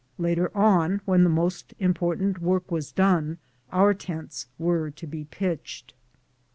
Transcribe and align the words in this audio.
Later 0.17 0.49
on, 0.57 1.01
when 1.05 1.23
the 1.23 1.29
most 1.29 1.75
important 1.77 2.41
work 2.41 2.71
was 2.71 2.91
done, 2.91 3.37
our 3.71 3.93
tents 3.93 4.47
were 4.57 4.89
to 4.89 5.05
be 5.05 5.25
pitched. 5.25 5.93